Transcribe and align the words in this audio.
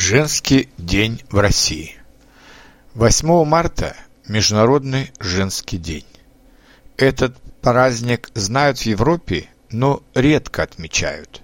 Женский 0.00 0.68
день 0.78 1.24
в 1.28 1.40
России 1.40 1.96
8 2.94 3.44
марта– 3.44 3.96
Международный 4.28 5.10
женский 5.18 5.76
день. 5.76 6.06
Этот 6.96 7.36
праздник 7.60 8.30
знают 8.32 8.78
в 8.78 8.86
Европе, 8.86 9.48
но 9.72 10.04
редко 10.14 10.62
отмечают. 10.62 11.42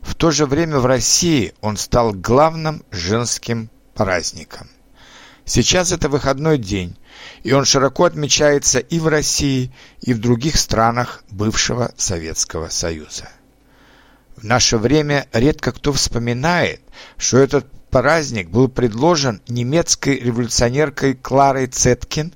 В 0.00 0.16
то 0.16 0.32
же 0.32 0.46
время 0.46 0.80
в 0.80 0.86
России 0.86 1.54
он 1.60 1.76
стал 1.76 2.12
главным 2.12 2.82
женским 2.90 3.70
праздником. 3.94 4.68
Сейчас 5.44 5.92
это 5.92 6.08
выходной 6.08 6.58
день, 6.58 6.98
и 7.44 7.52
он 7.52 7.64
широко 7.64 8.02
отмечается 8.02 8.80
и 8.80 8.98
в 8.98 9.06
России, 9.06 9.72
и 10.00 10.12
в 10.12 10.18
других 10.18 10.56
странах 10.56 11.22
бывшего 11.30 11.92
Советского 11.96 12.68
Союза. 12.68 13.28
В 14.34 14.42
наше 14.42 14.76
время 14.76 15.28
редко 15.32 15.70
кто 15.70 15.92
вспоминает, 15.92 16.80
что 17.16 17.38
этот 17.38 17.66
праздник 17.90 18.50
был 18.50 18.68
предложен 18.68 19.40
немецкой 19.48 20.18
революционеркой 20.18 21.14
Кларой 21.14 21.66
Цеткин 21.66 22.32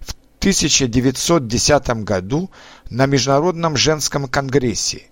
в 0.00 0.14
1910 0.38 1.88
году 2.04 2.50
на 2.90 3.06
Международном 3.06 3.76
женском 3.76 4.26
конгрессе, 4.26 5.04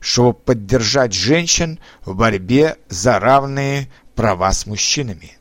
чтобы 0.00 0.34
поддержать 0.34 1.12
женщин 1.12 1.78
в 2.04 2.14
борьбе 2.14 2.76
за 2.88 3.18
равные 3.18 3.88
права 4.14 4.52
с 4.52 4.66
мужчинами. 4.66 5.36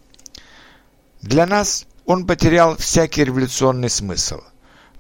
Для 1.22 1.46
нас 1.46 1.86
он 2.06 2.28
потерял 2.28 2.78
всякий 2.78 3.24
революционный 3.24 3.90
смысл. 3.90 4.42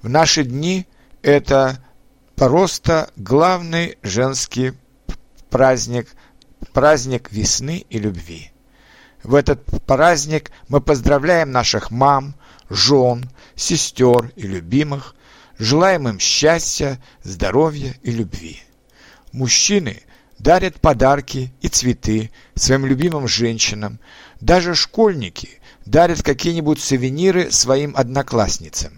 В 0.01 0.09
наши 0.09 0.43
дни 0.43 0.87
это 1.21 1.83
просто 2.35 3.09
главный 3.15 3.97
женский 4.01 4.73
праздник, 5.49 6.07
праздник 6.73 7.31
весны 7.31 7.85
и 7.89 7.99
любви. 7.99 8.51
В 9.25 9.33
этот 9.33 9.65
праздник 9.87 10.51
мы 10.67 10.81
поздравляем 10.81 11.49
наших 11.49 11.89
мам, 11.89 12.35
жен, 12.69 13.27
сестер 13.55 14.31
и 14.35 14.43
любимых, 14.43 15.15
желаем 15.57 16.07
им 16.07 16.19
счастья, 16.19 17.01
здоровья 17.23 17.95
и 18.03 18.11
любви. 18.11 18.61
Мужчины 19.31 20.03
дарят 20.37 20.79
подарки 20.79 21.51
и 21.61 21.69
цветы 21.69 22.29
своим 22.53 22.85
любимым 22.85 23.27
женщинам, 23.27 23.97
даже 24.41 24.75
школьники 24.75 25.59
дарят 25.87 26.21
какие-нибудь 26.21 26.79
сувениры 26.79 27.51
своим 27.51 27.97
одноклассницам. 27.97 28.93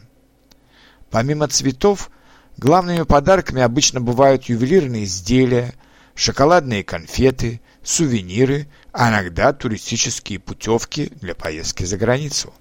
Помимо 1.09 1.47
цветов, 1.47 2.11
главными 2.57 3.03
подарками 3.03 3.61
обычно 3.61 4.01
бывают 4.01 4.43
ювелирные 4.43 5.05
изделия– 5.05 5.73
шоколадные 6.15 6.83
конфеты, 6.83 7.61
сувениры, 7.87 8.67
а 8.91 9.09
иногда 9.09 9.53
туристические 9.53 10.39
путевки 10.39 11.09
для 11.21 11.33
поездки 11.33 11.83
за 11.83 11.97
границу. 11.97 12.53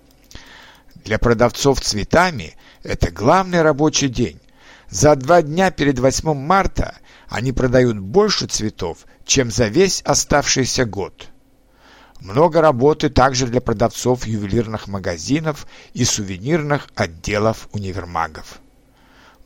Для 0.94 1.18
продавцов 1.18 1.80
цветами 1.80 2.56
это 2.84 3.10
главный 3.10 3.62
рабочий 3.62 4.08
день. 4.08 4.40
За 4.88 5.16
два 5.16 5.42
дня 5.42 5.72
перед 5.72 5.98
8 5.98 6.32
марта 6.34 6.96
они 7.28 7.52
продают 7.52 7.98
больше 7.98 8.46
цветов, 8.46 8.98
чем 9.24 9.50
за 9.50 9.66
весь 9.66 10.00
оставшийся 10.02 10.84
год. 10.84 11.28
Много 12.20 12.60
работы 12.60 13.10
также 13.10 13.48
для 13.48 13.60
продавцов 13.60 14.26
ювелирных 14.26 14.86
магазинов 14.86 15.66
и 15.92 16.04
сувенирных 16.04 16.88
отделов 16.94 17.68
универмагов. 17.72 18.60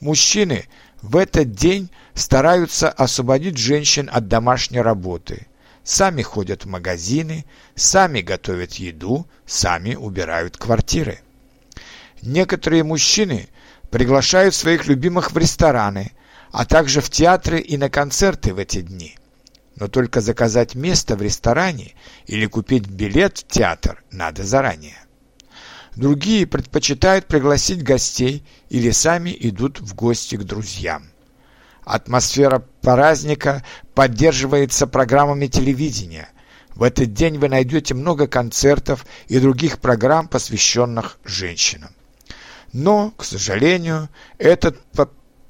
Мужчины 0.00 0.66
в 1.00 1.16
этот 1.16 1.52
день 1.52 1.90
стараются 2.12 2.90
освободить 2.90 3.56
женщин 3.56 4.10
от 4.12 4.28
домашней 4.28 4.82
работы. 4.82 5.46
Сами 5.90 6.22
ходят 6.22 6.64
в 6.64 6.68
магазины, 6.68 7.44
сами 7.74 8.20
готовят 8.20 8.74
еду, 8.74 9.26
сами 9.44 9.96
убирают 9.96 10.56
квартиры. 10.56 11.18
Некоторые 12.22 12.84
мужчины 12.84 13.48
приглашают 13.90 14.54
своих 14.54 14.86
любимых 14.86 15.32
в 15.32 15.36
рестораны, 15.36 16.12
а 16.52 16.64
также 16.64 17.00
в 17.00 17.10
театры 17.10 17.58
и 17.58 17.76
на 17.76 17.90
концерты 17.90 18.54
в 18.54 18.58
эти 18.58 18.82
дни. 18.82 19.18
Но 19.74 19.88
только 19.88 20.20
заказать 20.20 20.76
место 20.76 21.16
в 21.16 21.22
ресторане 21.22 21.94
или 22.28 22.46
купить 22.46 22.86
билет 22.86 23.38
в 23.38 23.48
театр 23.48 24.00
надо 24.12 24.44
заранее. 24.44 24.98
Другие 25.96 26.46
предпочитают 26.46 27.26
пригласить 27.26 27.82
гостей 27.82 28.44
или 28.68 28.92
сами 28.92 29.36
идут 29.40 29.80
в 29.80 29.96
гости 29.96 30.36
к 30.36 30.44
друзьям. 30.44 31.10
Атмосфера 31.84 32.64
праздника 32.82 33.64
поддерживается 33.94 34.86
программами 34.86 35.46
телевидения. 35.46 36.28
В 36.74 36.82
этот 36.82 37.12
день 37.12 37.38
вы 37.38 37.48
найдете 37.48 37.94
много 37.94 38.26
концертов 38.26 39.04
и 39.28 39.38
других 39.38 39.80
программ, 39.80 40.28
посвященных 40.28 41.18
женщинам. 41.24 41.90
Но, 42.72 43.12
к 43.16 43.24
сожалению, 43.24 44.08
этот 44.38 44.78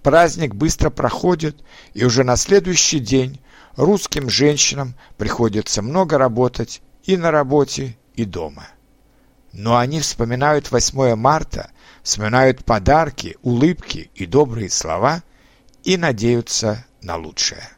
праздник 0.02 0.54
быстро 0.54 0.90
проходит, 0.90 1.62
и 1.92 2.04
уже 2.04 2.24
на 2.24 2.36
следующий 2.36 3.00
день 3.00 3.40
русским 3.76 4.30
женщинам 4.30 4.94
приходится 5.18 5.82
много 5.82 6.16
работать 6.16 6.80
и 7.04 7.16
на 7.16 7.30
работе, 7.30 7.96
и 8.14 8.24
дома. 8.24 8.66
Но 9.52 9.76
они 9.76 10.00
вспоминают 10.00 10.70
8 10.70 11.14
марта, 11.16 11.70
вспоминают 12.02 12.64
подарки, 12.64 13.36
улыбки 13.42 14.10
и 14.14 14.26
добрые 14.26 14.70
слова 14.70 15.22
и 15.84 15.96
надеются 15.96 16.84
на 17.02 17.16
лучшее. 17.16 17.68